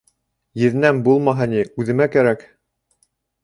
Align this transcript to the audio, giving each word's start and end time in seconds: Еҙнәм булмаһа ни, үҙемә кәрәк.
Еҙнәм 0.61 1.03
булмаһа 1.09 1.49
ни, 1.53 1.61
үҙемә 1.85 2.11
кәрәк. 2.17 2.51